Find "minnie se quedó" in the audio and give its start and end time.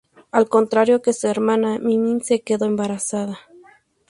1.77-2.65